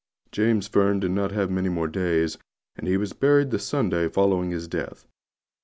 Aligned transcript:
James 0.31 0.67
Fern 0.67 0.99
did 0.99 1.11
not 1.11 1.31
live 1.31 1.51
many 1.51 1.69
more 1.69 1.87
days, 1.87 2.39
and 2.75 2.87
he 2.87 2.97
was 2.97 3.13
buried 3.13 3.51
the 3.51 3.59
Sunday 3.59 4.07
following 4.07 4.49
his 4.49 4.67
death. 4.67 5.05